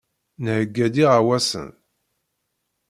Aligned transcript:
Nheyya-d 0.43 0.95
iɣawasen. 1.03 1.69